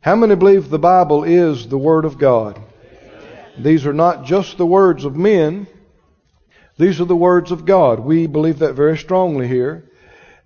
[0.00, 2.60] How many believe the Bible is the Word of God?
[3.58, 5.66] These are not just the words of men,
[6.76, 7.98] these are the words of God.
[7.98, 9.90] We believe that very strongly here.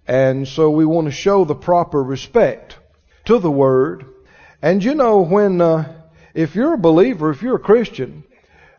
[0.09, 2.79] And so we want to show the proper respect
[3.27, 4.07] to the Word.
[4.62, 5.93] And you know, when, uh,
[6.32, 8.25] if you're a believer, if you're a Christian,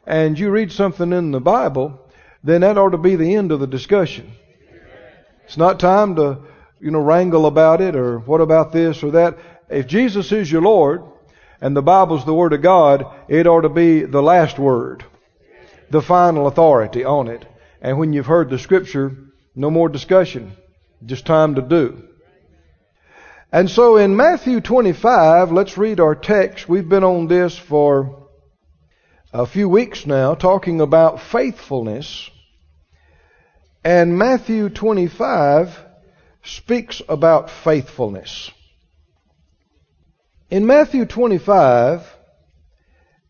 [0.08, 2.02] and you read something in the Bible,
[2.44, 4.32] then that ought to be the end of the discussion.
[5.46, 6.40] It's not time to,
[6.82, 9.38] you know, wrangle about it or what about this or that.
[9.70, 11.04] If Jesus is your Lord
[11.62, 15.06] and the Bible's the Word of God, it ought to be the last word,
[15.90, 17.46] the final authority on it.
[17.82, 19.16] And when you've heard the Scripture,
[19.56, 20.54] no more discussion,
[21.06, 22.04] just time to do.
[23.52, 26.68] And so in Matthew 25, let's read our text.
[26.68, 28.30] We've been on this for
[29.32, 32.30] a few weeks now, talking about faithfulness.
[33.84, 35.78] And Matthew 25
[36.44, 38.52] speaks about faithfulness.
[40.54, 42.16] In Matthew 25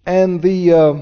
[0.06, 0.96] and the uh,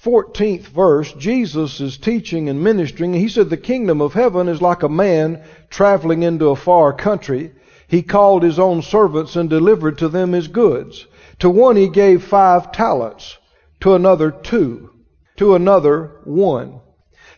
[0.00, 3.12] 14th verse, Jesus is teaching and ministering.
[3.12, 7.50] He said, The kingdom of heaven is like a man traveling into a far country.
[7.88, 11.08] He called his own servants and delivered to them his goods.
[11.40, 13.36] To one he gave five talents,
[13.80, 14.90] to another two,
[15.38, 16.78] to another one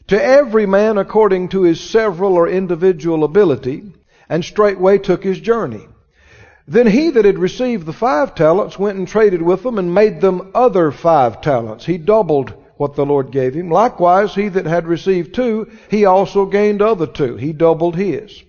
[0.09, 3.95] to every man according to his several or individual ability,
[4.29, 5.89] and straightway took his journey.
[6.67, 10.21] Then he that had received the five talents went and traded with them and made
[10.21, 11.85] them other five talents.
[11.85, 13.71] He doubled what the Lord gave him.
[13.71, 17.37] Likewise, he that had received two, he also gained other two.
[17.37, 18.43] He doubled his.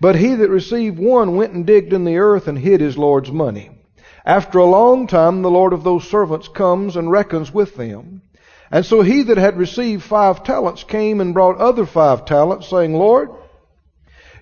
[0.00, 3.30] But he that received one went and digged in the earth and hid his Lord's
[3.30, 3.70] money.
[4.26, 8.22] After a long time, the Lord of those servants comes and reckons with them.
[8.70, 12.94] And so he that had received five talents came and brought other five talents, saying,
[12.94, 13.30] Lord,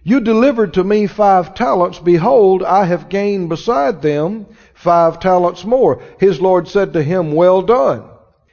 [0.02, 1.98] you delivered to me five talents.
[1.98, 6.00] Behold, I have gained beside them five talents more.
[6.18, 8.04] His Lord said to him, Well done.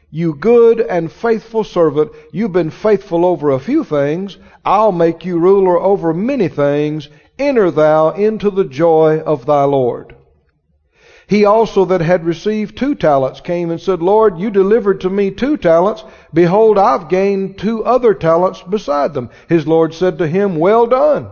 [0.10, 4.38] You good and faithful servant, you've been faithful over a few things.
[4.66, 7.10] I'll make you ruler over many things.
[7.40, 10.16] Enter thou into the joy of thy Lord.
[11.28, 15.30] He also that had received two talents came and said, Lord, you delivered to me
[15.30, 16.06] two talents.
[16.34, 19.30] Behold, I've gained two other talents beside them.
[19.50, 21.30] His Lord said to him, Well done.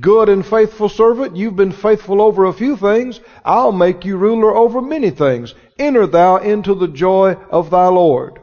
[0.00, 3.20] Good and faithful servant, you've been faithful over a few things.
[3.44, 5.54] I'll make you ruler over many things.
[5.78, 8.40] Enter thou into the joy of thy Lord.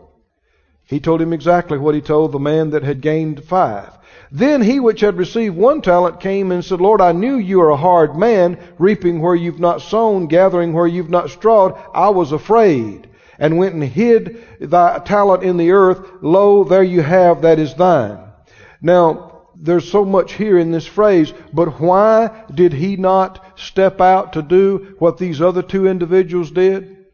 [0.85, 3.97] He told him exactly what he told the man that had gained five.
[4.31, 7.69] Then he which had received one talent came and said, Lord, I knew you are
[7.69, 11.77] a hard man, reaping where you've not sown, gathering where you've not strawed.
[11.93, 16.09] I was afraid, and went and hid thy talent in the earth.
[16.21, 18.19] Lo, there you have, that is thine.
[18.81, 19.30] Now,
[19.61, 24.41] there's so much here in this phrase, but why did he not step out to
[24.41, 27.05] do what these other two individuals did?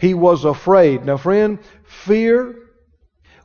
[0.00, 1.04] He was afraid.
[1.04, 2.56] Now, friend, fear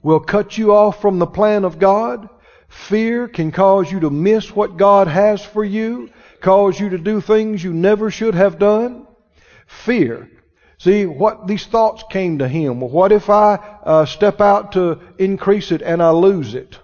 [0.01, 2.27] will cut you off from the plan of God.
[2.67, 6.09] Fear can cause you to miss what God has for you,
[6.41, 9.05] cause you to do things you never should have done.
[9.67, 10.31] Fear.
[10.79, 12.81] See, what these thoughts came to him.
[12.81, 16.79] Well, what if I uh, step out to increase it and I lose it?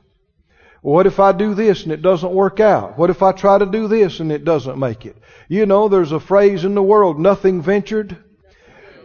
[0.81, 2.97] What if I do this and it doesn't work out?
[2.97, 5.15] What if I try to do this and it doesn't make it?
[5.47, 8.17] You know, there's a phrase in the world, nothing ventured,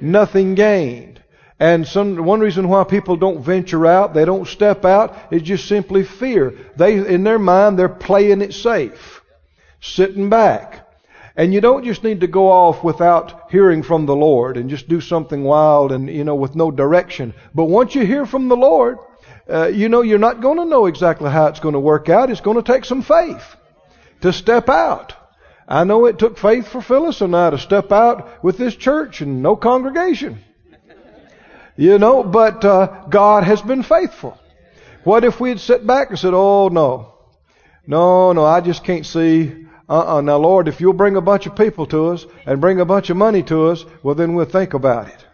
[0.00, 1.22] nothing gained.
[1.60, 5.66] And some, one reason why people don't venture out, they don't step out, is just
[5.66, 6.54] simply fear.
[6.76, 9.22] They, in their mind, they're playing it safe,
[9.80, 10.86] sitting back.
[11.34, 14.88] And you don't just need to go off without hearing from the Lord and just
[14.88, 17.34] do something wild and, you know, with no direction.
[17.54, 18.98] But once you hear from the Lord,
[19.48, 22.30] uh, you know, you're not going to know exactly how it's going to work out.
[22.30, 23.44] It's going to take some faith
[24.22, 25.14] to step out.
[25.68, 29.20] I know it took faith for Phyllis and I to step out with this church
[29.20, 30.38] and no congregation.
[31.76, 34.38] You know, but uh, God has been faithful.
[35.04, 37.14] What if we'd sit back and said, "Oh no,
[37.86, 40.20] no, no, I just can't see." Uh-uh.
[40.22, 43.10] Now, Lord, if you'll bring a bunch of people to us and bring a bunch
[43.10, 45.25] of money to us, well, then we'll think about it.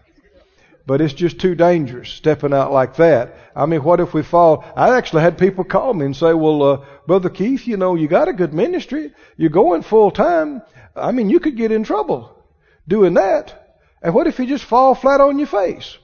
[0.87, 3.37] But it's just too dangerous stepping out like that.
[3.55, 4.65] I mean, what if we fall?
[4.77, 8.09] I actually had people call me and say, "Well, uh, Brother Keith, you know, you
[8.09, 9.13] got a good ministry.
[9.37, 10.63] You're going full time.
[10.97, 12.37] I mean, you could get in trouble
[12.89, 13.77] doing that.
[14.03, 15.99] And what if you just fall flat on your face?"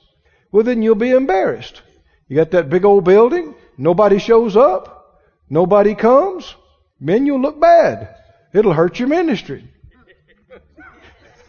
[0.51, 1.83] well, then you'll be embarrassed.
[2.29, 6.55] You got that big old building, nobody shows up, nobody comes,
[7.01, 8.17] then you'll look bad.
[8.53, 9.71] It'll hurt your ministry.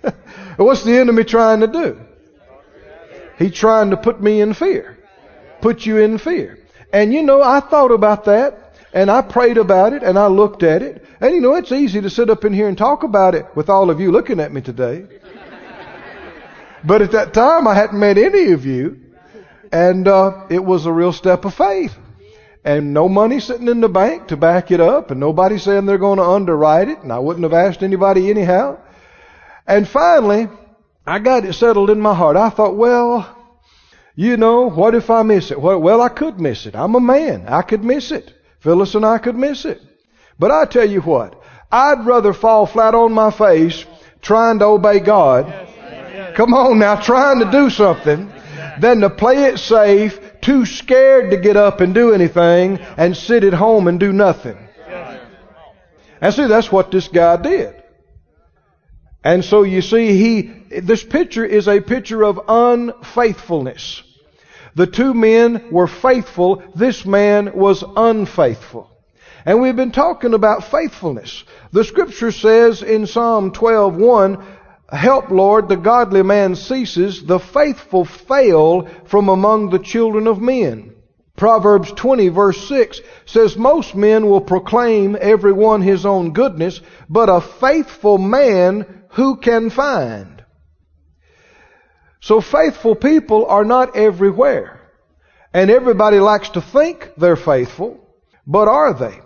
[0.58, 2.02] What's the enemy trying to do?
[3.40, 4.98] He's trying to put me in fear.
[5.62, 6.60] Put you in fear.
[6.92, 8.76] And you know, I thought about that.
[8.92, 11.06] And I prayed about it and I looked at it.
[11.22, 13.70] And you know, it's easy to sit up in here and talk about it with
[13.70, 15.06] all of you looking at me today.
[16.84, 19.00] but at that time, I hadn't met any of you.
[19.72, 21.96] And uh, it was a real step of faith.
[22.66, 25.98] And no money sitting in the bank to back it up, and nobody saying they're
[25.98, 28.80] going to underwrite it, and I wouldn't have asked anybody anyhow.
[29.66, 30.50] And finally,
[31.06, 32.38] I got it settled in my heart.
[32.38, 33.36] I thought, well,
[34.16, 35.60] you know, what if I miss it?
[35.60, 36.76] Well, I could miss it.
[36.76, 37.48] I'm a man.
[37.48, 38.34] I could miss it.
[38.60, 39.82] Phyllis and I could miss it.
[40.38, 41.42] But I tell you what,
[41.72, 43.86] I'd rather fall flat on my face
[44.22, 45.46] trying to obey God.
[46.36, 48.32] Come on now, trying to do something
[48.80, 53.44] than to play it safe, too scared to get up and do anything, and sit
[53.44, 54.58] at home and do nothing.
[56.22, 57.82] And see, that's what this guy did.
[59.24, 64.04] And so you see, he, this picture is a picture of unfaithfulness.
[64.76, 66.64] The two men were faithful.
[66.76, 68.90] This man was unfaithful.
[69.46, 71.44] And we've been talking about faithfulness.
[71.72, 74.44] The scripture says in Psalm 12:1,
[74.92, 80.94] Help, Lord, the godly man ceases, the faithful fail from among the children of men.
[81.38, 87.30] Proverbs 20 verse 6 says, Most men will proclaim every one his own goodness, but
[87.30, 90.39] a faithful man who can find?
[92.22, 94.82] So faithful people are not everywhere.
[95.54, 98.00] And everybody likes to think they're faithful,
[98.46, 99.20] but are they?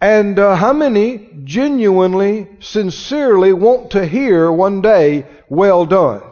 [0.00, 6.22] And uh, how many genuinely, sincerely want to hear one day, well done,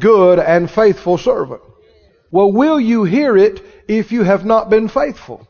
[0.00, 1.60] good and faithful servant?
[2.32, 5.46] Well, will you hear it if you have not been faithful?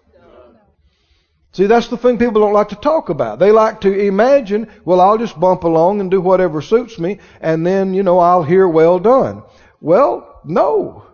[1.55, 3.39] See, that's the thing people don't like to talk about.
[3.39, 7.65] They like to imagine, well, I'll just bump along and do whatever suits me, and
[7.65, 9.45] then, you know, I'll hear well done.
[9.81, 11.07] Well, no.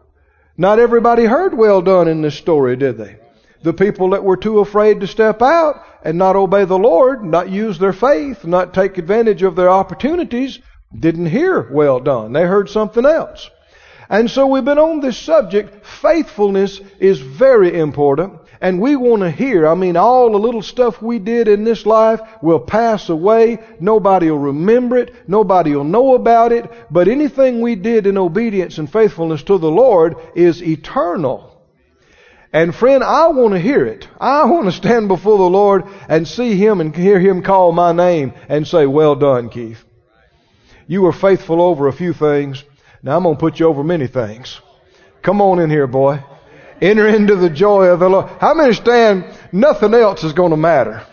[0.56, 3.18] Not everybody heard well done in this story, did they?
[3.62, 7.50] The people that were too afraid to step out and not obey the Lord, not
[7.50, 10.58] use their faith, not take advantage of their opportunities,
[10.98, 12.32] didn't hear well done.
[12.32, 13.50] They heard something else.
[14.08, 15.84] And so we've been on this subject.
[15.84, 18.39] Faithfulness is very important.
[18.60, 19.66] And we want to hear.
[19.66, 23.58] I mean, all the little stuff we did in this life will pass away.
[23.80, 25.14] Nobody will remember it.
[25.26, 26.70] Nobody will know about it.
[26.90, 31.50] But anything we did in obedience and faithfulness to the Lord is eternal.
[32.52, 34.08] And friend, I want to hear it.
[34.20, 37.92] I want to stand before the Lord and see Him and hear Him call my
[37.92, 39.82] name and say, well done, Keith.
[40.86, 42.64] You were faithful over a few things.
[43.02, 44.60] Now I'm going to put you over many things.
[45.22, 46.24] Come on in here, boy.
[46.80, 48.30] Enter into the joy of the Lord.
[48.40, 51.06] How many understand nothing else is going to matter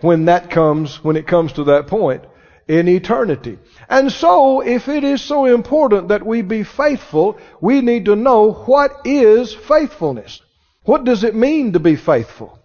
[0.00, 2.24] when that comes, when it comes to that point
[2.66, 3.58] in eternity?
[3.88, 8.52] And so, if it is so important that we be faithful, we need to know
[8.52, 10.40] what is faithfulness.
[10.84, 12.58] What does it mean to be faithful?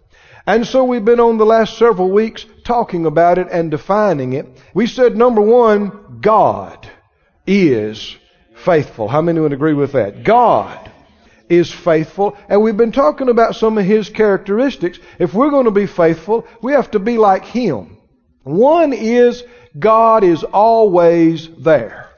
[0.46, 4.46] And so we've been on the last several weeks talking about it and defining it.
[4.74, 6.88] We said number one, God
[7.46, 8.16] is
[8.54, 9.08] faithful.
[9.08, 10.22] How many would agree with that?
[10.22, 10.92] God
[11.48, 12.36] is faithful.
[12.48, 14.98] And we've been talking about some of His characteristics.
[15.18, 17.98] If we're going to be faithful, we have to be like Him.
[18.42, 19.44] One is
[19.78, 22.10] God is always there.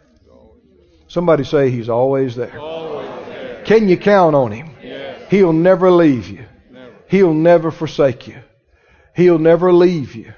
[1.08, 2.58] Somebody say He's always there.
[2.58, 3.64] Always there.
[3.64, 4.70] Can you count on Him?
[4.82, 5.31] Yes.
[5.31, 6.44] He'll never leave you.
[6.70, 6.92] Never.
[7.08, 8.38] He'll never forsake you.
[9.14, 10.32] He'll never leave you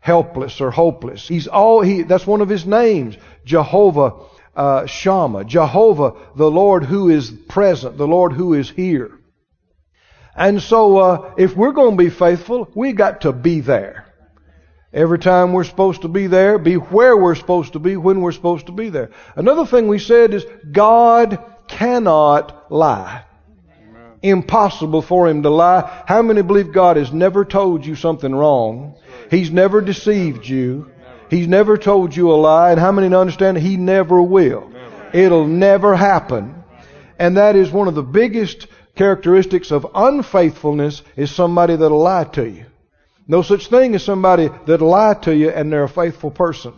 [0.00, 1.28] helpless or hopeless.
[1.28, 2.02] He's all he.
[2.02, 4.14] That's one of His names, Jehovah
[4.54, 9.18] uh, Jehovah, the Lord who is present, the Lord who is here.
[10.36, 14.06] And so, uh, if we're going to be faithful, we got to be there.
[14.92, 18.32] Every time we're supposed to be there, be where we're supposed to be, when we're
[18.32, 19.10] supposed to be there.
[19.36, 23.24] Another thing we said is God cannot lie.
[23.88, 24.18] Amen.
[24.22, 26.04] Impossible for him to lie.
[26.06, 28.96] How many believe God has never told you something wrong?
[29.30, 30.89] He's never deceived you.
[31.30, 32.72] He's never told you a lie.
[32.72, 34.70] And how many understand He never will?
[35.12, 36.64] It'll never happen.
[37.18, 42.48] And that is one of the biggest characteristics of unfaithfulness is somebody that'll lie to
[42.48, 42.66] you.
[43.28, 46.74] No such thing as somebody that'll lie to you and they're a faithful person.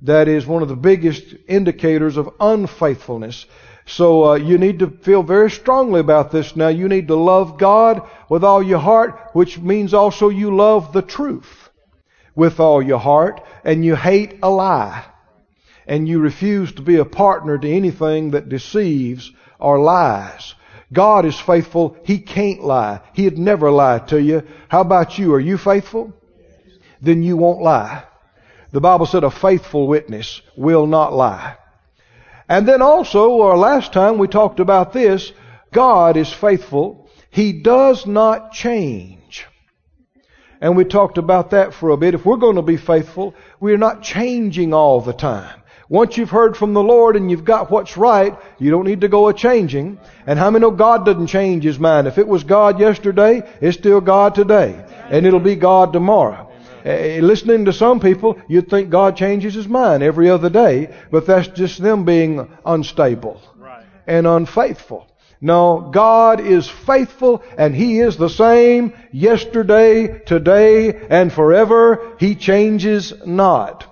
[0.00, 3.46] That is one of the biggest indicators of unfaithfulness.
[3.86, 6.56] So uh, you need to feel very strongly about this.
[6.56, 10.92] Now you need to love God with all your heart, which means also you love
[10.92, 11.61] the truth
[12.34, 15.04] with all your heart, and you hate a lie.
[15.86, 20.54] And you refuse to be a partner to anything that deceives or lies.
[20.92, 21.96] God is faithful.
[22.04, 23.00] He can't lie.
[23.14, 24.42] He'd never lie to you.
[24.68, 25.34] How about you?
[25.34, 26.12] Are you faithful?
[27.00, 28.04] Then you won't lie.
[28.72, 31.56] The Bible said a faithful witness will not lie.
[32.48, 35.32] And then also, our last time we talked about this,
[35.72, 37.08] God is faithful.
[37.30, 39.46] He does not change.
[40.62, 42.14] And we talked about that for a bit.
[42.14, 45.60] If we're going to be faithful, we're not changing all the time.
[45.88, 49.08] Once you've heard from the Lord and you've got what's right, you don't need to
[49.08, 49.98] go a changing.
[50.24, 52.06] And how many know God doesn't change His mind?
[52.06, 54.82] If it was God yesterday, it's still God today.
[55.10, 56.48] And it'll be God tomorrow.
[56.86, 61.26] Uh, listening to some people, you'd think God changes His mind every other day, but
[61.26, 63.84] that's just them being unstable right.
[64.06, 65.08] and unfaithful.
[65.44, 72.14] No, God is faithful and He is the same yesterday, today, and forever.
[72.20, 73.84] He changes not.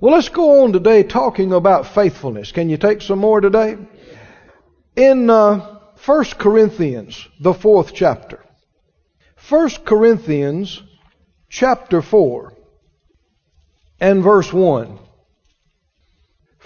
[0.00, 2.52] Well, let's go on today talking about faithfulness.
[2.52, 3.76] Can you take some more today?
[4.96, 8.42] In uh, 1 Corinthians, the fourth chapter.
[9.50, 10.82] 1 Corinthians,
[11.50, 12.54] chapter 4,
[14.00, 14.98] and verse 1.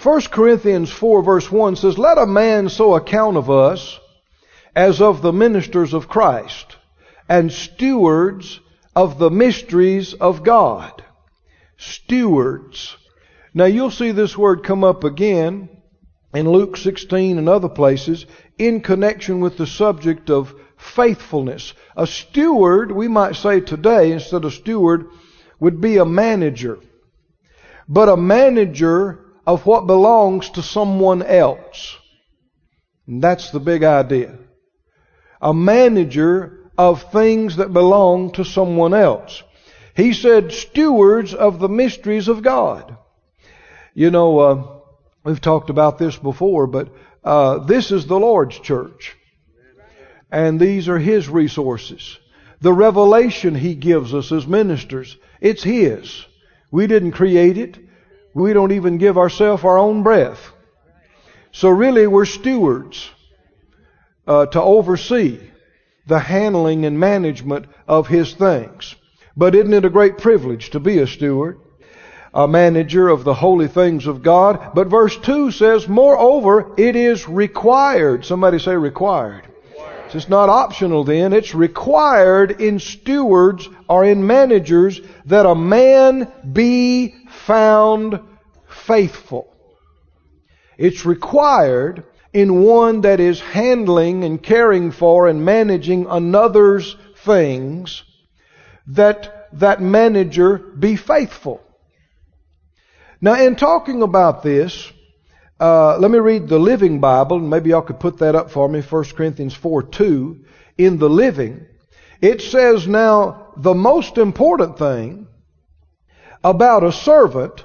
[0.05, 3.99] 1 Corinthians 4, verse 1 says, Let a man so account of us
[4.77, 6.77] as of the ministers of Christ
[7.27, 8.61] and stewards
[8.95, 11.03] of the mysteries of God.
[11.79, 12.99] Stewards.
[13.55, 15.71] Now you'll see this word come up again
[16.35, 18.27] in Luke 16 and other places
[18.59, 21.73] in connection with the subject of faithfulness.
[21.97, 25.07] A steward, we might say today, instead of steward,
[25.61, 26.79] would be a manager.
[27.89, 31.97] But a manager of what belongs to someone else.
[33.07, 34.39] And that's the big idea.
[35.41, 39.43] A manager of things that belong to someone else.
[39.95, 42.97] He said stewards of the mysteries of God.
[43.95, 44.67] You know, uh,
[45.23, 49.17] we've talked about this before, but uh, this is the Lord's church.
[50.33, 52.19] And these are His resources.
[52.61, 56.27] The revelation He gives us as ministers, it's His.
[56.73, 57.79] We didn't create it.
[58.35, 60.53] We don't even give ourselves our own breath.
[61.53, 63.09] So really, we're stewards
[64.27, 65.39] uh, to oversee
[66.07, 68.97] the handling and management of His things.
[69.37, 71.61] But isn't it a great privilege to be a steward?
[72.35, 74.73] a manager of the holy things of God.
[74.75, 78.25] But verse 2 says, Moreover, it is required.
[78.25, 79.47] Somebody say required.
[79.71, 80.15] required.
[80.15, 81.33] It's not optional then.
[81.33, 87.15] It's required in stewards or in managers that a man be
[87.47, 88.21] found
[88.69, 89.53] faithful.
[90.77, 98.03] It's required in one that is handling and caring for and managing another's things
[98.89, 101.61] that that manager be faithful.
[103.21, 104.93] Now, in talking about this,
[105.61, 108.69] uh, let me read the Living Bible, and maybe y'all could put that up for
[108.69, 110.45] me, 1 Corinthians 4 2.
[110.77, 111.67] In the Living,
[112.21, 115.29] it says now the most important thing
[116.45, 117.65] about a servant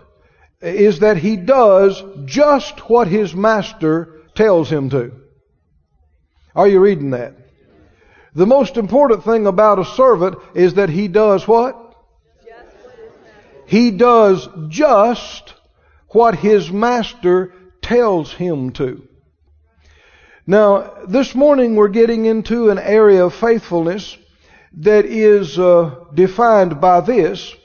[0.61, 5.11] is that he does just what his master tells him to.
[6.55, 7.35] Are you reading that?
[8.33, 11.75] The most important thing about a servant is that he does what?
[13.65, 15.53] He does just
[16.09, 19.07] what his master tells him to.
[20.47, 24.17] Now, this morning we're getting into an area of faithfulness
[24.77, 27.55] that is uh, defined by this.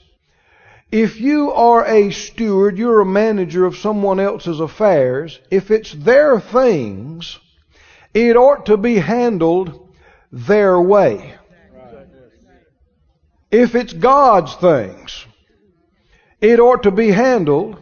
[0.90, 6.38] If you are a steward, you're a manager of someone else's affairs, if it's their
[6.38, 7.38] things,
[8.12, 9.92] it ought to be handled
[10.30, 11.34] their way.
[13.50, 15.26] If it's God's things,
[16.40, 17.80] it ought to be handled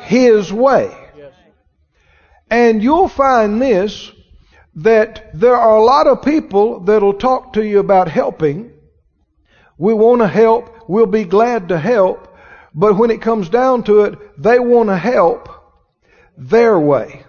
[0.00, 0.94] His way.
[2.50, 4.12] And you'll find this
[4.76, 8.72] that there are a lot of people that'll talk to you about helping.
[9.78, 10.75] We want to help.
[10.88, 12.34] We'll be glad to help.
[12.74, 15.48] But when it comes down to it, they want to help
[16.36, 17.24] their way.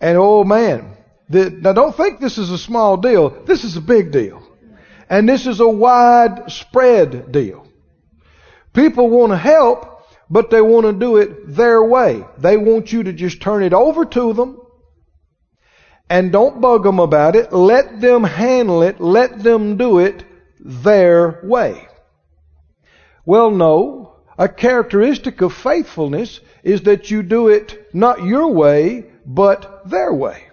[0.00, 0.96] And oh man,
[1.28, 3.30] the, now don't think this is a small deal.
[3.44, 4.42] This is a big deal.
[5.08, 7.66] And this is a widespread deal.
[8.74, 12.24] People want to help, but they want to do it their way.
[12.36, 14.60] They want you to just turn it over to them
[16.10, 17.52] and don't bug them about it.
[17.52, 19.00] Let them handle it.
[19.00, 20.24] Let them do it
[20.58, 21.86] their way.
[23.24, 24.16] Well, no.
[24.38, 30.44] A characteristic of faithfulness is that you do it not your way, but their way.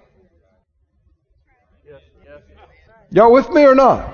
[3.12, 4.14] Y'all with me or not?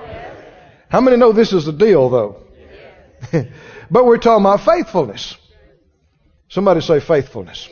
[0.88, 2.36] How many know this is a deal, though?
[3.90, 5.36] but we're talking about faithfulness.
[6.48, 7.68] Somebody say faithfulness.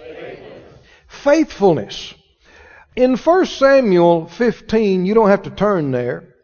[1.06, 2.14] Faithfulness.
[2.96, 6.34] In 1 Samuel 15, you don't have to turn there,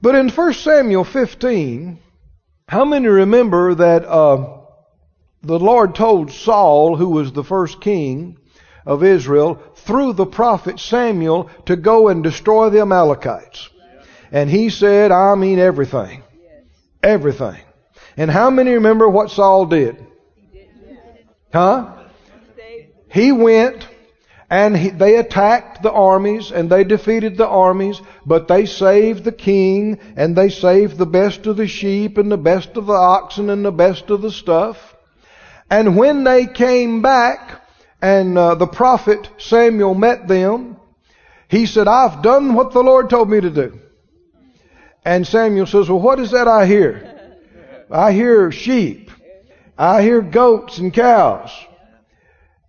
[0.00, 1.98] but in 1 Samuel 15,
[2.68, 4.58] how many remember that uh,
[5.42, 8.38] the Lord told Saul, who was the first king,
[8.86, 13.70] of Israel through the prophet Samuel to go and destroy the Amalekites.
[14.30, 16.22] And he said, I mean everything.
[17.02, 17.60] Everything.
[18.16, 20.04] And how many remember what Saul did?
[21.52, 21.92] Huh?
[23.10, 23.86] He went
[24.50, 29.32] and he, they attacked the armies and they defeated the armies, but they saved the
[29.32, 33.50] king and they saved the best of the sheep and the best of the oxen
[33.50, 34.94] and the best of the stuff.
[35.70, 37.62] And when they came back
[38.02, 40.76] and uh, the prophet Samuel met them,
[41.48, 43.80] he said, I've done what the Lord told me to do.
[45.04, 47.36] And Samuel says, well, what is that I hear?
[47.90, 49.10] I hear sheep.
[49.76, 51.50] I hear goats and cows.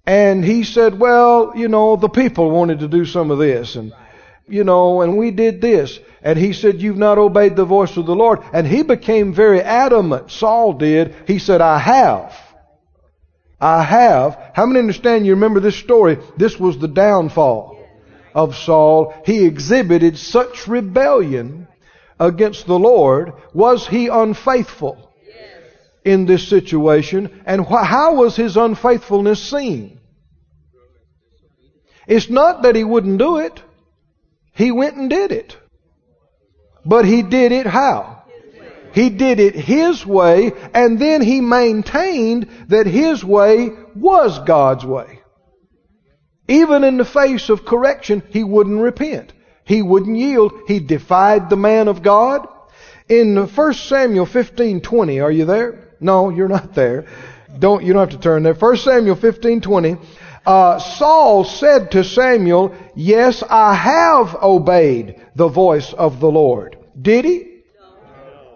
[0.05, 3.91] And he said, well, you know, the people wanted to do some of this and,
[4.47, 5.99] you know, and we did this.
[6.21, 8.39] And he said, you've not obeyed the voice of the Lord.
[8.53, 10.31] And he became very adamant.
[10.31, 11.15] Saul did.
[11.27, 12.35] He said, I have.
[13.59, 14.51] I have.
[14.53, 16.17] How many understand you remember this story?
[16.37, 17.77] This was the downfall
[18.33, 19.13] of Saul.
[19.25, 21.67] He exhibited such rebellion
[22.19, 23.33] against the Lord.
[23.53, 25.11] Was he unfaithful
[26.05, 27.41] in this situation?
[27.45, 29.99] And wh- how was his unfaithfulness seen?
[32.07, 33.61] It's not that he wouldn't do it.
[34.53, 35.57] He went and did it.
[36.85, 38.23] But he did it how?
[38.93, 45.19] He did it his way, and then he maintained that his way was God's way.
[46.47, 49.33] Even in the face of correction, he wouldn't repent.
[49.65, 50.53] He wouldn't yield.
[50.67, 52.47] He defied the man of God.
[53.09, 55.84] In 1 Samuel 15:20, are you there?
[55.99, 57.05] No, you're not there.
[57.57, 58.53] Don't you don't have to turn there.
[58.53, 59.99] 1 Samuel 15:20.
[60.45, 67.25] Uh, Saul said to Samuel, "Yes, I have obeyed the voice of the Lord." Did
[67.25, 67.63] he?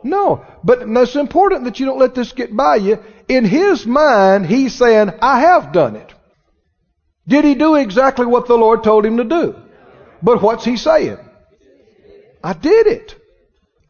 [0.04, 0.38] No.
[0.38, 0.46] No.
[0.64, 3.00] But it's important that you don't let this get by you.
[3.28, 6.14] In his mind, he's saying, I have done it.
[7.28, 9.56] Did he do exactly what the Lord told him to do?
[10.22, 11.20] But what's he saying?
[12.44, 13.16] I did it.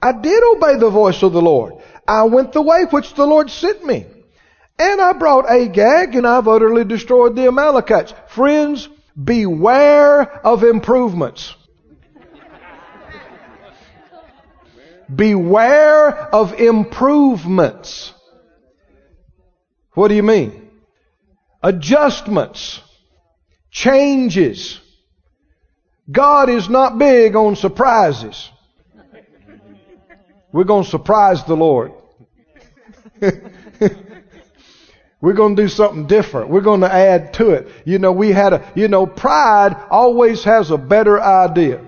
[0.01, 1.73] I did obey the voice of the Lord.
[2.07, 4.05] I went the way which the Lord sent me.
[4.77, 8.13] And I brought Agag and I've utterly destroyed the Amalekites.
[8.29, 8.87] Friends,
[9.21, 11.53] beware of improvements.
[15.13, 18.13] Beware of improvements.
[19.93, 20.69] What do you mean?
[21.61, 22.81] Adjustments.
[23.69, 24.79] Changes.
[26.09, 28.49] God is not big on surprises.
[30.51, 31.93] We're going to surprise the Lord.
[35.21, 36.49] We're going to do something different.
[36.49, 37.67] We're going to add to it.
[37.85, 41.85] You know, we had a, you know, pride always has a better idea.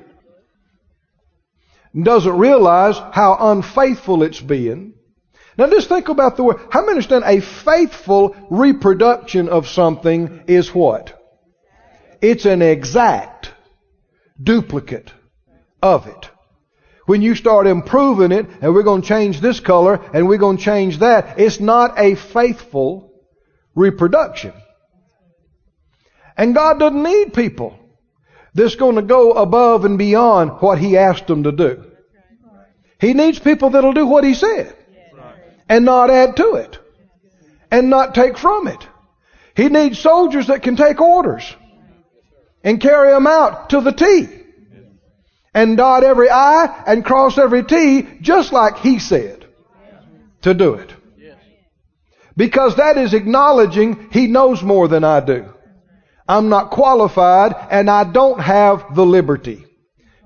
[2.00, 4.93] Doesn't realize how unfaithful it's being.
[5.58, 6.60] Now just think about the word.
[6.69, 11.17] How many understand a faithful reproduction of something is what?
[12.21, 13.54] It's an exact
[14.41, 15.12] duplicate
[15.82, 16.31] of it.
[17.06, 20.58] When you start improving it, and we're going to change this color, and we're going
[20.58, 23.12] to change that, it's not a faithful
[23.76, 24.54] reproduction.
[26.38, 27.78] And God doesn't need people
[28.54, 31.86] that's going to go above and beyond what He asked them to do.
[33.00, 34.76] He needs people that'll do what He said
[35.68, 36.78] and not add to it
[37.72, 38.88] and not take from it.
[39.56, 41.56] He needs soldiers that can take orders
[42.64, 44.40] and carry them out to the T
[45.54, 49.46] and dot every I and cross every T just like He said
[50.42, 50.94] to do it.
[52.38, 55.54] Because that is acknowledging He knows more than I do.
[56.28, 59.66] I'm not qualified and I don't have the liberty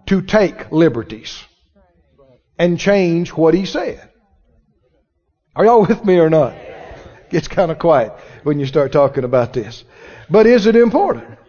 [0.07, 1.43] to take liberties
[2.59, 4.09] and change what He said.
[5.55, 6.53] Are y'all with me or not?
[7.29, 9.83] Gets kind of quiet when you start talking about this.
[10.29, 11.39] But is it important?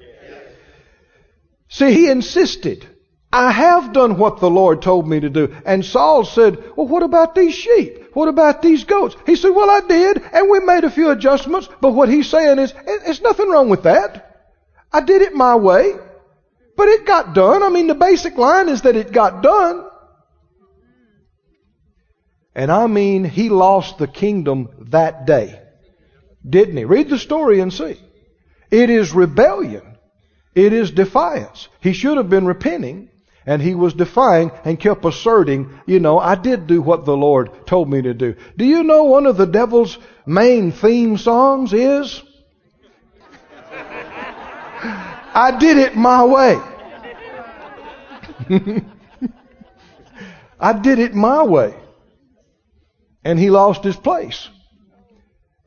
[1.68, 2.86] See, he insisted.
[3.36, 5.54] I have done what the Lord told me to do.
[5.66, 8.14] And Saul said, Well, what about these sheep?
[8.14, 9.14] What about these goats?
[9.26, 12.58] He said, Well, I did, and we made a few adjustments, but what he's saying
[12.58, 14.54] is, There's nothing wrong with that.
[14.90, 15.92] I did it my way,
[16.78, 17.62] but it got done.
[17.62, 19.84] I mean, the basic line is that it got done.
[22.54, 25.60] And I mean, he lost the kingdom that day.
[26.48, 26.86] Didn't he?
[26.86, 28.00] Read the story and see.
[28.70, 29.98] It is rebellion.
[30.54, 31.68] It is defiance.
[31.80, 33.10] He should have been repenting,
[33.46, 37.66] and he was defying and kept asserting, you know, I did do what the Lord
[37.66, 38.34] told me to do.
[38.56, 42.22] Do you know one of the devil's main theme songs is?
[43.72, 46.60] I did it my way.
[50.60, 51.76] I did it my way
[53.24, 54.48] and he lost his place.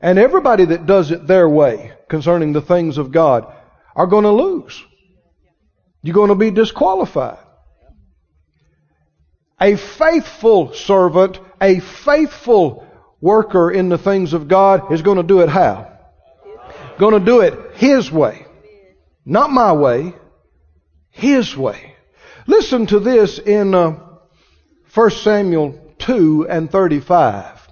[0.00, 3.50] And everybody that does it their way concerning the things of God,
[3.96, 4.84] are going to lose.
[6.02, 7.38] You're going to be disqualified.
[9.60, 12.86] A faithful servant, a faithful
[13.20, 15.98] worker in the things of God is going to do it how?
[16.98, 18.46] Going to do it His way.
[19.24, 20.14] Not my way.
[21.10, 21.94] His way.
[22.46, 23.98] Listen to this in uh,
[24.94, 27.68] 1 Samuel 2 and 35.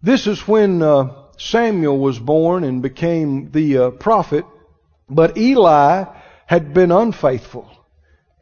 [0.00, 4.44] This is when uh, Samuel was born and became the uh, prophet,
[5.08, 6.04] but Eli
[6.46, 7.73] had been unfaithful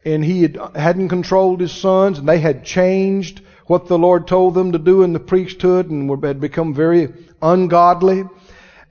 [0.05, 4.55] and he had, hadn't controlled his sons, and they had changed what the Lord told
[4.55, 8.25] them to do in the priesthood and were, had become very ungodly.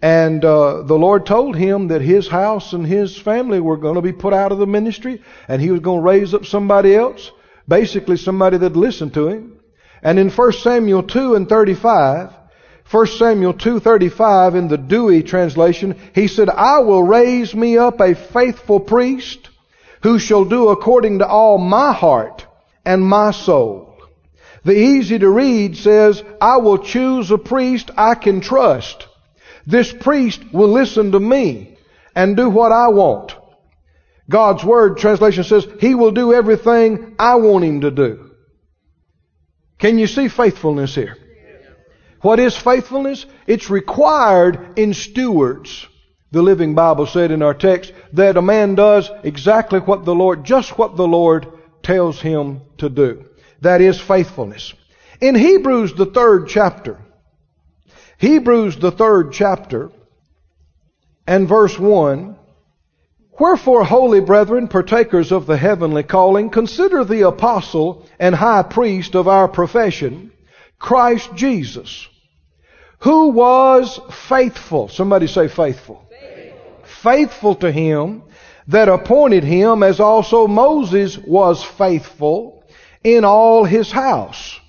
[0.02, 4.02] And uh, the Lord told him that his house and his family were going to
[4.02, 7.32] be put out of the ministry, and he was going to raise up somebody else,
[7.68, 9.60] basically somebody that listened to him.
[10.02, 12.34] And in 1 Samuel 2 and 35,
[12.90, 18.16] 1 Samuel 2:35 in the Douay translation, he said, "I will raise me up a
[18.16, 19.51] faithful priest
[20.04, 22.46] who shall do according to all my heart
[22.86, 23.98] and my soul.
[24.64, 29.08] The easy to read says, I will choose a priest I can trust.
[29.66, 31.78] This priest will listen to me
[32.16, 33.36] and do what I want.
[34.30, 38.32] God's Word translation says, He will do everything I want Him to do.
[39.80, 41.18] Can you see faithfulness here?
[42.22, 43.26] What is faithfulness?
[43.48, 45.88] It's required in stewards.
[46.32, 50.46] The Living Bible said in our text that a man does exactly what the Lord,
[50.46, 51.48] just what the Lord
[51.84, 53.26] tells him to do.
[53.60, 54.74] That is faithfulness.
[55.20, 56.98] In Hebrews, the third chapter,
[58.18, 59.92] Hebrews, the third chapter,
[61.28, 62.38] and verse 1,
[63.38, 69.28] Wherefore, holy brethren, partakers of the heavenly calling, consider the apostle and high priest of
[69.28, 70.32] our profession,
[70.80, 72.08] Christ Jesus,
[73.00, 74.88] who was faithful.
[74.88, 76.08] Somebody say faithful
[77.04, 78.24] faithful to him
[78.68, 82.64] that appointed him as also Moses was faithful
[83.04, 84.60] in all his house.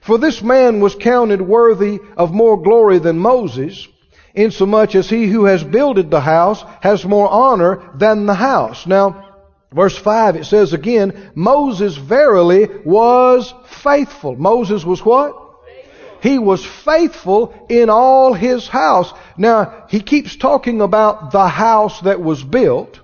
[0.00, 3.88] For this man was counted worthy of more glory than Moses,
[4.34, 8.86] insomuch as he who has builded the house has more honor than the house.
[8.86, 9.36] Now,
[9.72, 14.36] verse 5 it says again, Moses verily was faithful.
[14.36, 15.43] Moses was what?
[16.24, 19.12] He was faithful in all his house.
[19.36, 22.98] Now, he keeps talking about the house that was built.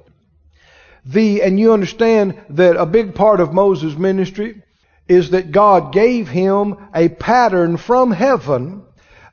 [1.04, 4.62] The, and you understand that a big part of Moses' ministry
[5.06, 8.84] is that God gave him a pattern from heaven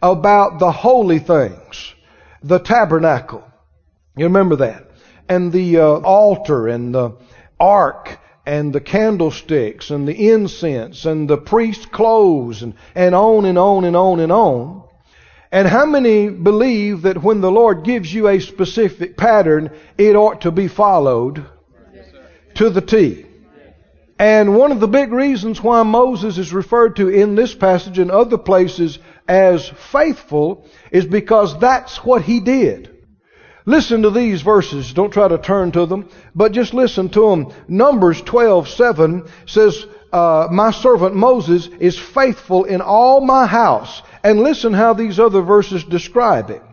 [0.01, 1.95] about the holy things.
[2.43, 3.45] The tabernacle.
[4.17, 4.85] You remember that?
[5.29, 7.15] And the uh, altar and the
[7.57, 13.57] ark and the candlesticks and the incense and the priest's clothes and, and on and
[13.57, 14.83] on and on and on.
[15.51, 20.41] And how many believe that when the Lord gives you a specific pattern, it ought
[20.41, 21.45] to be followed
[22.55, 23.25] to the T?
[24.17, 28.09] And one of the big reasons why Moses is referred to in this passage and
[28.09, 32.96] other places as faithful is because that's what he did.
[33.67, 34.93] Listen to these verses.
[34.93, 37.47] Don't try to turn to them, but just listen to them.
[37.67, 44.71] Numbers 12:7 says, uh, "My servant Moses is faithful in all my house." And listen
[44.71, 46.63] how these other verses describe it.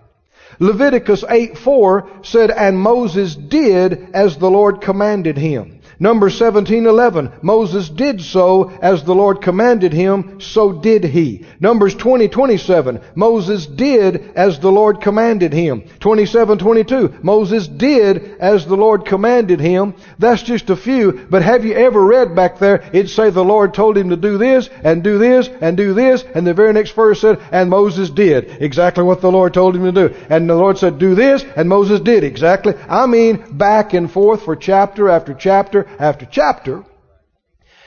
[0.60, 7.88] Leviticus 8, 4 said, "And Moses did as the Lord commanded him." Numbers 17:11 Moses
[7.88, 11.44] did so as the Lord commanded him so did he.
[11.60, 15.84] Numbers 20:27 Moses did as the Lord commanded him.
[16.00, 19.94] 27:22 Moses did as the Lord commanded him.
[20.18, 23.72] That's just a few but have you ever read back there it say the Lord
[23.72, 26.92] told him to do this and do this and do this and the very next
[26.92, 30.14] verse said and Moses did exactly what the Lord told him to do.
[30.28, 34.42] And the Lord said do this and Moses did exactly I mean back and forth
[34.42, 36.84] for chapter after chapter after chapter.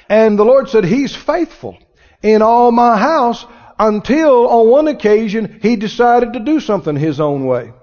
[0.09, 1.77] And the Lord said, He's faithful
[2.21, 3.45] in all my house
[3.79, 7.73] until on one occasion He decided to do something His own way.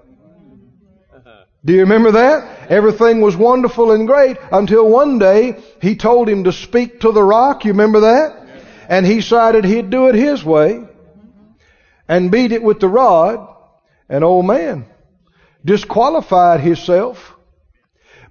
[1.63, 2.69] Do you remember that?
[2.69, 7.23] Everything was wonderful and great until one day He told him to speak to the
[7.23, 7.65] rock.
[7.65, 8.45] You remember that?
[8.87, 10.83] And he decided he'd do it his way
[12.07, 13.53] and beat it with the rod.
[14.07, 14.85] And old man
[15.63, 17.34] disqualified himself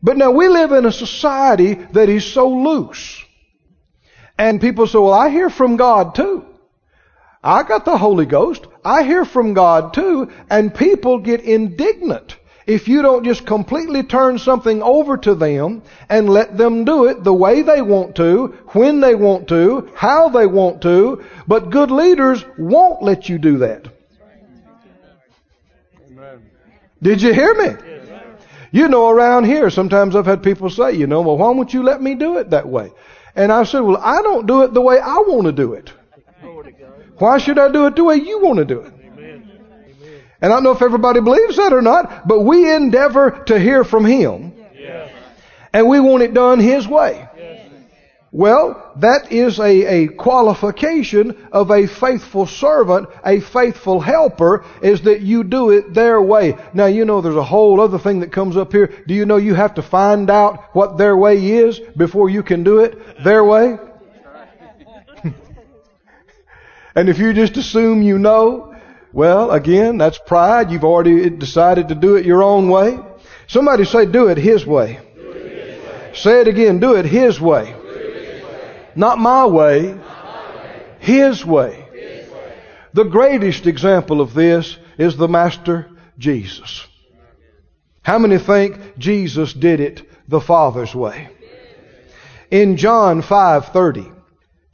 [0.04, 3.24] but now we live in a society that is so loose.
[4.36, 6.44] And people say, well, I hear from God too.
[7.42, 8.66] I got the Holy Ghost.
[8.84, 10.30] I hear from God too.
[10.50, 12.36] And people get indignant
[12.66, 17.24] if you don't just completely turn something over to them and let them do it
[17.24, 21.24] the way they want to, when they want to, how they want to.
[21.48, 23.88] But good leaders won't let you do that.
[27.02, 27.93] Did you hear me?
[28.74, 31.84] You know, around here, sometimes I've had people say, you know, well, why won't you
[31.84, 32.90] let me do it that way?
[33.36, 35.92] And I said, well, I don't do it the way I want to do it.
[37.18, 38.92] Why should I do it the way you want to do it?
[40.40, 43.84] And I don't know if everybody believes that or not, but we endeavor to hear
[43.84, 44.52] from Him.
[45.72, 47.28] And we want it done His way.
[48.34, 55.20] Well, that is a, a qualification of a faithful servant, a faithful helper, is that
[55.20, 56.56] you do it their way.
[56.74, 58.92] Now, you know there's a whole other thing that comes up here.
[59.06, 62.64] Do you know you have to find out what their way is before you can
[62.64, 63.78] do it their way?
[66.96, 68.74] and if you just assume you know,
[69.12, 70.72] well, again, that's pride.
[70.72, 72.98] You've already decided to do it your own way.
[73.46, 74.98] Somebody say, do it His way.
[75.14, 76.10] It his way.
[76.14, 77.76] Say it again, do it His way.
[78.96, 79.96] Not my way,
[80.98, 81.84] His way.
[82.92, 86.86] The greatest example of this is the Master Jesus.
[88.02, 91.28] How many think Jesus did it the Father's way?
[92.50, 94.12] In John 5:30,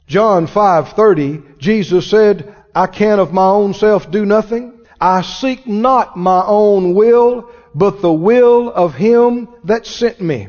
[0.07, 4.73] John 5:30, Jesus said, "I can of my own self do nothing.
[4.99, 10.47] I seek not my own will, but the will of him that sent me."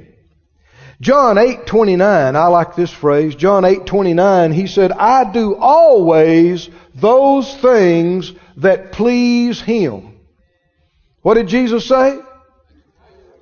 [1.03, 3.35] John 8:29, I like this phrase.
[3.35, 10.13] John 8:29, he said, "I do always those things that please him."
[11.23, 12.21] What did Jesus say?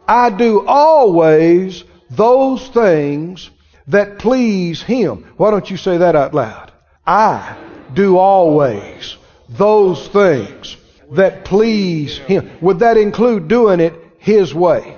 [0.08, 3.50] I do always those things
[3.88, 5.26] that please him.
[5.36, 6.72] Why don't you say that out loud?
[7.06, 7.56] I
[7.92, 9.18] do always
[9.50, 10.78] those things
[11.12, 12.48] that please him.
[12.62, 14.96] Would that include doing it his way?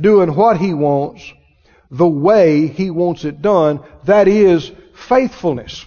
[0.00, 1.30] Doing what he wants
[1.90, 3.80] the way He wants it done.
[4.04, 5.86] That is faithfulness.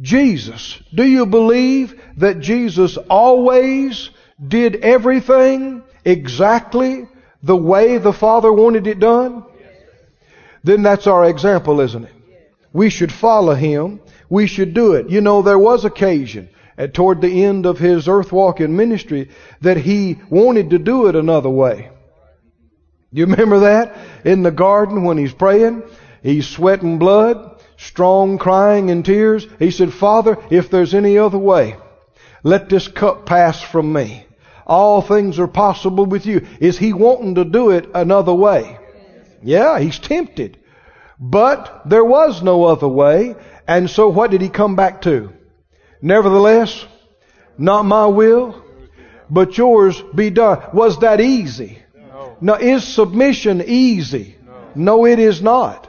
[0.00, 0.80] Jesus.
[0.94, 4.10] Do you believe that Jesus always
[4.46, 7.08] did everything exactly
[7.42, 9.44] the way the Father wanted it done?
[10.64, 12.12] Then that's our example, isn't it?
[12.72, 14.00] We should follow Him.
[14.28, 15.10] We should do it.
[15.10, 19.28] You know, there was occasion at toward the end of His earth walking ministry
[19.60, 21.91] that He wanted to do it another way.
[23.12, 23.96] You remember that?
[24.24, 25.82] In the garden when he's praying,
[26.22, 29.46] he's sweating blood, strong crying and tears.
[29.58, 31.76] He said, Father, if there's any other way,
[32.42, 34.26] let this cup pass from me.
[34.66, 36.46] All things are possible with you.
[36.60, 38.78] Is he wanting to do it another way?
[39.42, 40.58] Yeah, he's tempted.
[41.18, 43.34] But there was no other way.
[43.66, 45.32] And so what did he come back to?
[46.00, 46.86] Nevertheless,
[47.58, 48.62] not my will,
[49.28, 50.62] but yours be done.
[50.72, 51.81] Was that easy?
[52.42, 54.36] Now, is submission easy?
[54.44, 54.72] No.
[54.74, 55.88] no, it is not.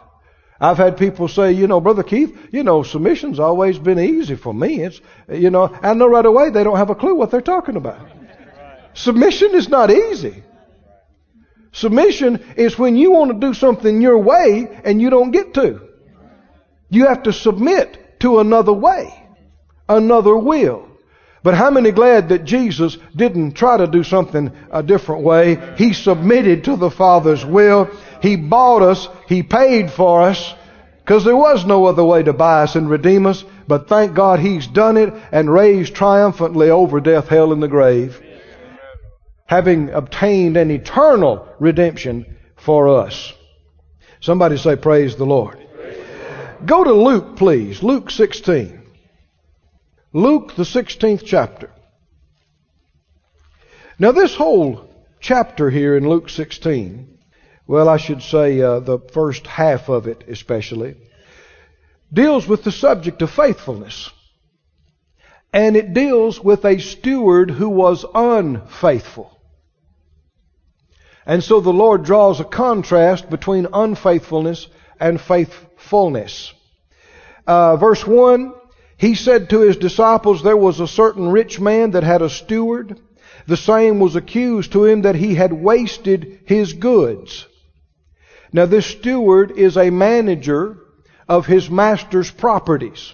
[0.62, 4.54] I've had people say, you know, Brother Keith, you know, submission's always been easy for
[4.54, 4.82] me.
[4.82, 7.76] It's, you know, I know right away they don't have a clue what they're talking
[7.76, 8.08] about.
[8.94, 10.44] Submission is not easy.
[11.72, 15.82] Submission is when you want to do something your way and you don't get to.
[16.90, 19.12] You have to submit to another way,
[19.90, 20.88] another will.
[21.44, 25.58] But how many glad that Jesus didn't try to do something a different way?
[25.78, 27.90] He submitted to the Father's will.
[28.22, 29.10] He bought us.
[29.28, 30.54] He paid for us.
[31.04, 33.44] Because there was no other way to buy us and redeem us.
[33.68, 38.22] But thank God He's done it and raised triumphantly over death, hell, and the grave.
[39.46, 43.34] Having obtained an eternal redemption for us.
[44.22, 45.60] Somebody say, Praise the Lord.
[46.66, 47.84] Go to Luke, please.
[47.84, 48.83] Luke 16.
[50.14, 51.72] Luke, the 16th chapter.
[53.98, 54.88] Now, this whole
[55.20, 57.18] chapter here in Luke 16,
[57.66, 60.98] well, I should say uh, the first half of it especially,
[62.12, 64.12] deals with the subject of faithfulness.
[65.52, 69.40] And it deals with a steward who was unfaithful.
[71.26, 74.68] And so the Lord draws a contrast between unfaithfulness
[75.00, 76.54] and faithfulness.
[77.48, 78.54] Uh, verse 1
[78.98, 83.00] he said to his disciples, There was a certain rich man that had a steward.
[83.48, 87.48] The same was accused to him that he had wasted his goods.
[88.54, 90.78] Now, this steward is a manager
[91.28, 93.14] of his master's properties.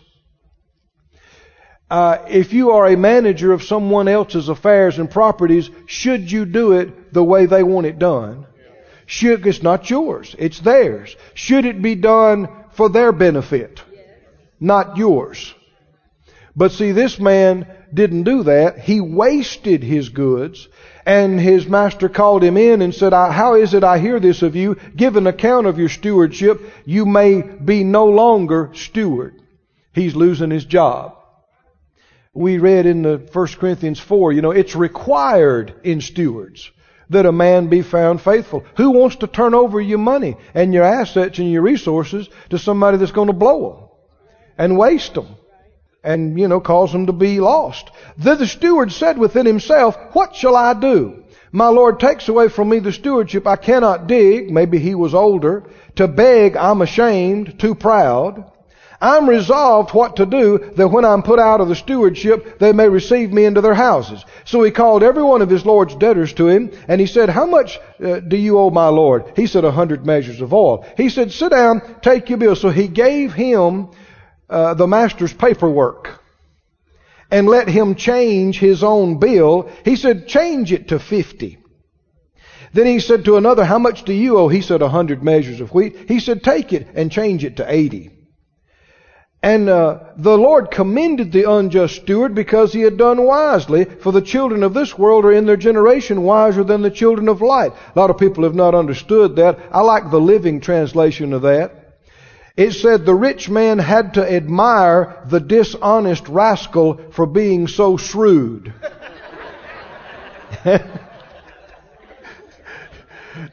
[1.90, 6.74] Uh, if you are a manager of someone else's affairs and properties, should you do
[6.74, 8.46] it the way they want it done?
[9.08, 11.16] Should, it's not yours, it's theirs.
[11.34, 13.82] Should it be done for their benefit,
[14.60, 15.56] not yours?
[16.56, 18.80] But see, this man didn't do that.
[18.80, 20.68] He wasted his goods.
[21.06, 24.56] And his master called him in and said, How is it I hear this of
[24.56, 24.78] you?
[24.96, 26.62] Give an account of your stewardship.
[26.86, 29.42] You may be no longer steward.
[29.94, 31.16] He's losing his job.
[32.34, 36.70] We read in the 1 Corinthians 4, you know, it's required in stewards
[37.10, 38.64] that a man be found faithful.
[38.78, 42.98] Who wants to turn over your money and your assets and your resources to somebody
[42.98, 43.90] that's going to blow them
[44.60, 45.36] and waste them
[46.04, 47.90] and, you know, cause them to be lost?
[48.18, 51.24] Then the steward said within himself, What shall I do?
[51.52, 53.48] My Lord takes away from me the stewardship.
[53.48, 54.52] I cannot dig.
[54.52, 55.64] Maybe he was older.
[55.96, 58.46] To beg, I'm ashamed, too proud.
[59.02, 62.90] I'm resolved what to do that when I'm put out of the stewardship, they may
[62.90, 64.24] receive me into their houses.
[64.44, 67.46] So he called every one of his Lord's debtors to him, and he said, How
[67.46, 69.32] much uh, do you owe my Lord?
[69.38, 70.86] He said, A hundred measures of oil.
[70.98, 72.58] He said, Sit down, take your bill.
[72.58, 73.90] So he gave him
[74.50, 76.20] uh, the master's paperwork
[77.32, 79.70] and let him change his own bill.
[79.86, 81.60] He said, Change it to fifty.
[82.74, 84.48] Then he said to another, How much do you owe?
[84.48, 85.96] He said, A hundred measures of wheat.
[86.08, 88.12] He said, Take it and change it to eighty.
[89.42, 94.22] And uh, the Lord commended the unjust steward because he had done wisely, for the
[94.22, 97.72] children of this world are in their generation wiser than the children of light.
[97.72, 99.58] A lot of people have not understood that.
[99.72, 101.79] I like the living translation of that.
[102.60, 108.74] It said the rich man had to admire the dishonest rascal for being so shrewd.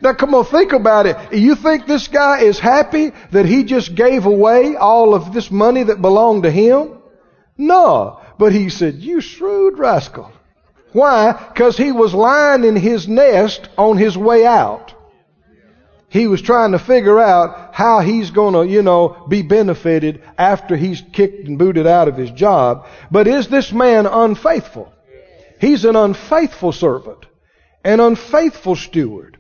[0.01, 1.33] Now come on, think about it.
[1.33, 5.85] You think this guy is happy that he just gave away all of this money
[5.85, 6.99] that belonged to him?
[7.57, 8.21] No.
[8.37, 10.33] But he said, you shrewd rascal.
[10.93, 11.33] Why?
[11.33, 14.96] Because he was lying in his nest on his way out.
[16.17, 20.75] He was trying to figure out how he's going to, you know, be benefited after
[20.75, 22.87] he's kicked and booted out of his job.
[23.11, 24.93] But is this man unfaithful?
[25.61, 27.27] He's an unfaithful servant,
[27.85, 29.39] an unfaithful steward.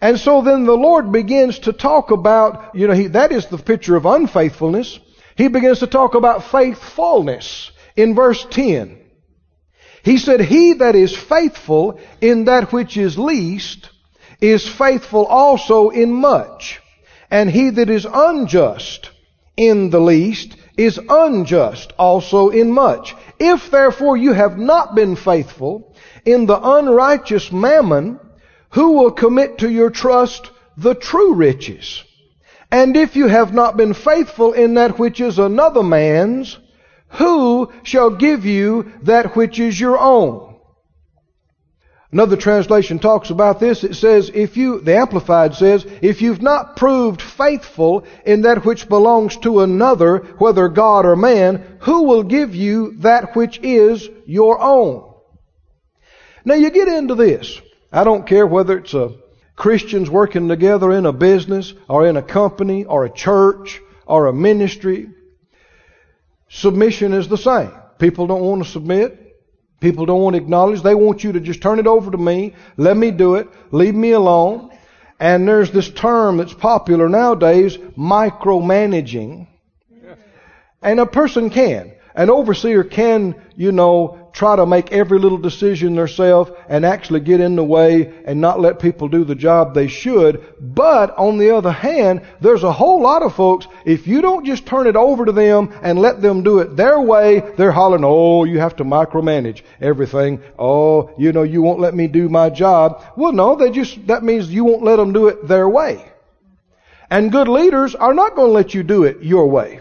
[0.00, 3.58] And so then the Lord begins to talk about, you know, he, that is the
[3.58, 5.00] picture of unfaithfulness.
[5.36, 9.00] He begins to talk about faithfulness in verse 10.
[10.04, 13.90] He said, He that is faithful in that which is least
[14.40, 16.80] is faithful also in much.
[17.30, 19.10] And he that is unjust
[19.56, 23.14] in the least is unjust also in much.
[23.38, 25.94] If therefore you have not been faithful
[26.24, 28.20] in the unrighteous mammon,
[28.70, 32.04] who will commit to your trust the true riches?
[32.70, 36.58] And if you have not been faithful in that which is another man's,
[37.08, 40.45] who shall give you that which is your own?
[42.16, 43.84] Another translation talks about this.
[43.84, 48.88] It says, if you, the Amplified says, if you've not proved faithful in that which
[48.88, 54.58] belongs to another, whether God or man, who will give you that which is your
[54.58, 55.12] own?
[56.42, 57.60] Now you get into this.
[57.92, 59.16] I don't care whether it's a
[59.54, 64.32] Christians working together in a business or in a company or a church or a
[64.32, 65.10] ministry.
[66.48, 67.72] Submission is the same.
[67.98, 69.25] People don't want to submit.
[69.80, 70.82] People don't want to acknowledge.
[70.82, 72.54] They want you to just turn it over to me.
[72.76, 73.48] Let me do it.
[73.72, 74.70] Leave me alone.
[75.18, 79.46] And there's this term that's popular nowadays, micromanaging.
[80.82, 81.95] And a person can.
[82.16, 87.40] An overseer can, you know, try to make every little decision themselves and actually get
[87.40, 90.42] in the way and not let people do the job they should.
[90.58, 94.64] But on the other hand, there's a whole lot of folks, if you don't just
[94.64, 98.44] turn it over to them and let them do it their way, they're hollering, oh,
[98.44, 100.42] you have to micromanage everything.
[100.58, 103.04] Oh, you know, you won't let me do my job.
[103.16, 106.02] Well, no, they just, that means you won't let them do it their way.
[107.10, 109.80] And good leaders are not going to let you do it your way.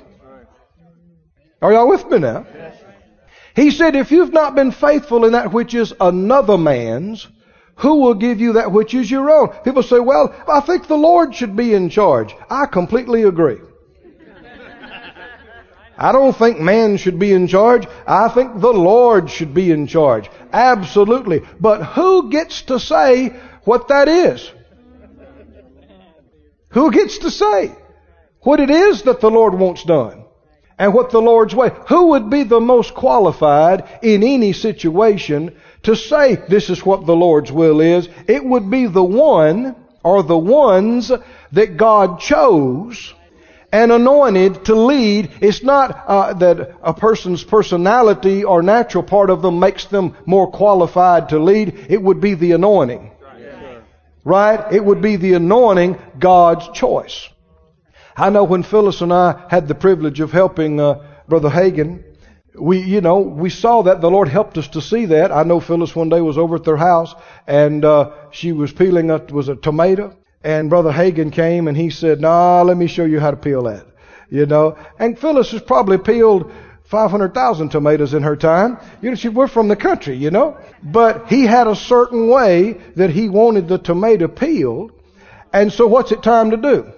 [1.65, 2.45] Are y'all with me now?
[3.55, 7.27] He said, if you've not been faithful in that which is another man's,
[7.77, 9.47] who will give you that which is your own?
[9.63, 12.35] People say, well, I think the Lord should be in charge.
[12.51, 13.57] I completely agree.
[15.97, 17.87] I don't think man should be in charge.
[18.05, 20.29] I think the Lord should be in charge.
[20.53, 21.41] Absolutely.
[21.59, 23.29] But who gets to say
[23.63, 24.51] what that is?
[26.69, 27.75] Who gets to say
[28.41, 30.24] what it is that the Lord wants done?
[30.77, 31.71] And what the Lord's way.
[31.87, 37.15] Who would be the most qualified in any situation to say this is what the
[37.15, 38.09] Lord's will is?
[38.27, 41.11] It would be the one or the ones
[41.53, 43.13] that God chose
[43.71, 45.31] and anointed to lead.
[45.41, 50.49] It's not uh, that a person's personality or natural part of them makes them more
[50.51, 51.87] qualified to lead.
[51.89, 53.11] It would be the anointing.
[54.23, 54.73] Right?
[54.73, 57.29] It would be the anointing God's choice.
[58.17, 62.03] I know when Phyllis and I had the privilege of helping uh, Brother Hagin,
[62.57, 63.99] we, you know, we saw that.
[63.99, 65.31] The Lord helped us to see that.
[65.31, 67.13] I know Phyllis one day was over at their house
[67.45, 71.89] and uh, she was peeling a, was a tomato, and Brother Hagin came and he
[71.89, 73.85] said, "Nah, let me show you how to peel that."
[74.29, 76.51] You know, and Phyllis has probably peeled
[76.85, 78.77] 500,000 tomatoes in her time.
[79.01, 80.57] You know, she, we're from the country, you know.
[80.81, 84.91] But he had a certain way that he wanted the tomato peeled.
[85.51, 86.93] And so what's it time to do?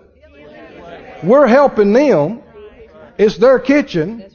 [1.23, 2.43] We're helping them.
[3.17, 4.25] It's their kitchen.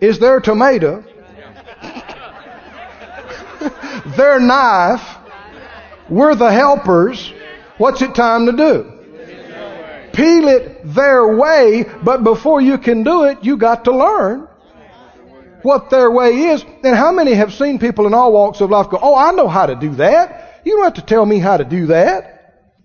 [0.00, 1.04] It's their tomato.
[4.16, 5.16] their knife.
[6.08, 7.32] We're the helpers.
[7.78, 8.92] What's it time to do?
[10.12, 14.48] Peel it their way, but before you can do it, you got to learn
[15.62, 16.64] what their way is.
[16.82, 19.48] And how many have seen people in all walks of life go, Oh, I know
[19.48, 20.60] how to do that.
[20.64, 22.34] You don't have to tell me how to do that.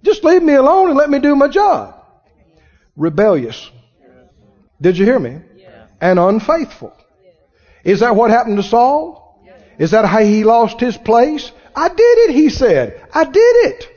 [0.04, 2.03] Just leave me alone and let me do my job.
[2.96, 3.70] Rebellious.
[4.82, 5.40] Did you hear me?
[6.02, 6.94] And unfaithful.
[7.84, 9.42] Is that what happened to Saul?
[9.78, 11.52] Is that how he lost his place?
[11.76, 13.08] I did it, he said.
[13.14, 13.90] I did it.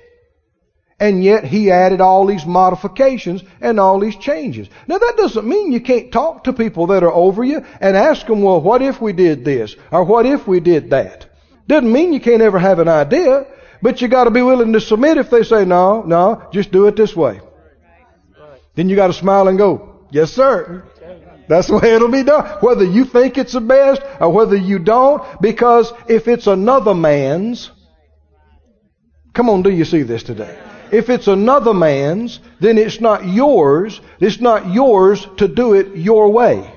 [0.99, 4.69] And yet he added all these modifications and all these changes.
[4.87, 8.27] Now that doesn't mean you can't talk to people that are over you and ask
[8.27, 9.77] them, well, what if we did this?
[9.93, 11.27] Or what if we did that?
[11.69, 13.47] Doesn't mean you can't ever have an idea,
[13.83, 16.97] but you gotta be willing to submit if they say, no, no, just do it
[16.97, 17.41] this way.
[18.77, 20.85] Then you gotta smile and go, yes sir.
[21.49, 22.45] That's the way it'll be done.
[22.61, 27.71] Whether you think it's the best or whether you don't, because if it's another man's,
[29.33, 30.59] come on, do you see this today?
[30.93, 34.01] If it's another man's, then it's not yours.
[34.21, 36.73] It's not yours to do it your way.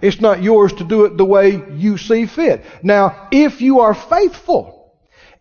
[0.00, 2.64] It's not yours to do it the way you see fit.
[2.82, 4.81] Now, if you are faithful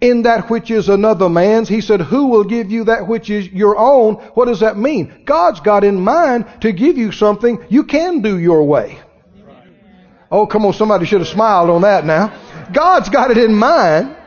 [0.02, 3.48] in that which is another man's, he said, who will give you that which is
[3.48, 4.16] your own?
[4.34, 5.24] What does that mean?
[5.26, 9.00] God's got in mind to give you something you can do your way.
[10.32, 12.34] Oh, come on, somebody should have smiled on that now.
[12.74, 14.18] God's got it in mind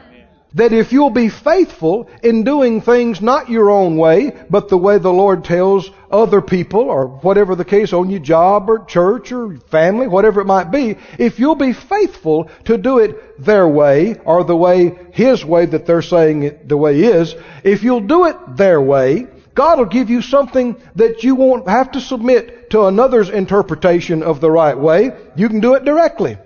[0.55, 4.98] that if you'll be faithful in doing things not your own way, but the way
[4.98, 9.57] the Lord tells other people, or whatever the case, on your job or church or
[9.70, 14.44] family, whatever it might be, if you'll be faithful to do it their way, or
[14.44, 17.34] the way, His way that they're saying it the way is,
[17.64, 21.92] if you'll do it their way, God will give you something that you won't have
[21.92, 25.12] to submit to another's interpretation of the right way.
[25.36, 26.38] You can do it directly.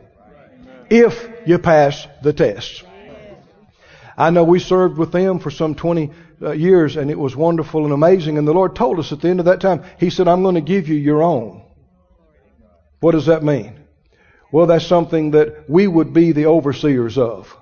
[0.90, 2.84] If you pass the test.
[4.18, 6.10] I know we served with them for some 20
[6.42, 8.36] uh, years and it was wonderful and amazing.
[8.36, 10.56] And the Lord told us at the end of that time, He said, I'm going
[10.56, 11.62] to give you your own.
[12.98, 13.78] What does that mean?
[14.50, 17.56] Well, that's something that we would be the overseers of.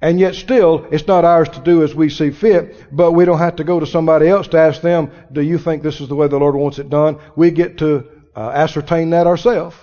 [0.00, 3.38] And yet still, it's not ours to do as we see fit, but we don't
[3.38, 6.14] have to go to somebody else to ask them, do you think this is the
[6.14, 7.18] way the Lord wants it done?
[7.34, 9.76] We get to uh, ascertain that ourselves.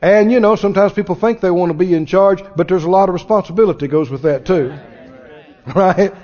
[0.00, 2.90] And you know, sometimes people think they want to be in charge, but there's a
[2.90, 4.78] lot of responsibility goes with that too.
[5.74, 6.14] right?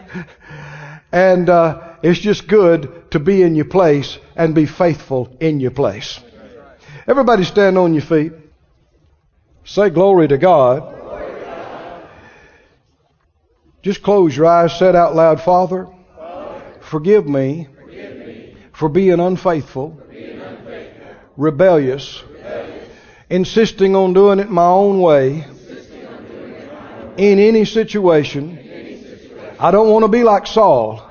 [1.13, 5.71] And uh, it's just good to be in your place and be faithful in your
[5.71, 6.19] place.
[7.07, 8.33] Everybody stand on your feet.
[9.65, 11.03] Say glory to God.
[13.83, 14.79] Just close your eyes.
[14.79, 15.89] Say out loud, Father,
[16.81, 17.69] forgive me
[18.73, 20.01] for being unfaithful,
[21.37, 22.23] rebellious,
[23.29, 25.47] insisting on doing it my own way
[27.17, 28.64] in any situation
[29.65, 31.03] I don't want to be like Saul.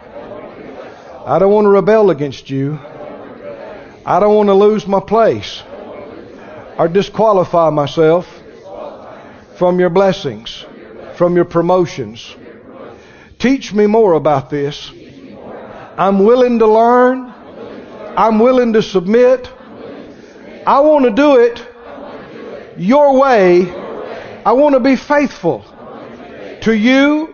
[1.25, 2.77] I don't want to rebel against you.
[4.05, 5.63] I don't want to lose my place
[6.77, 8.27] or disqualify myself
[9.57, 10.67] from your blessings,
[11.15, 12.35] from your promotions.
[13.39, 14.91] Teach me more about this.
[15.97, 17.33] I'm willing to learn.
[18.15, 19.51] I'm willing to submit.
[20.67, 21.67] I want to do it
[22.77, 23.67] your way.
[24.45, 25.65] I want to be faithful
[26.61, 27.32] to you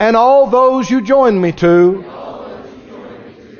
[0.00, 2.02] and all those you join me to.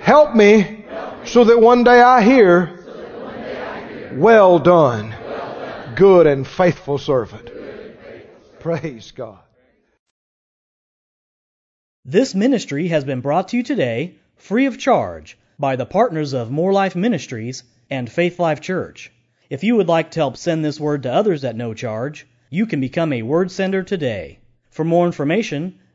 [0.01, 0.84] Help me
[1.24, 2.84] so that one day I hear,
[4.12, 5.14] well done,
[5.97, 7.51] good and faithful servant.
[8.61, 9.39] Praise God.
[12.05, 16.51] This ministry has been brought to you today free of charge by the partners of
[16.51, 19.11] Moore Life Ministries and Faith Life Church.
[19.51, 22.66] If you would like to help send this word to others at no charge, you
[22.66, 24.39] can become a word sender today.
[24.70, 25.78] For more information,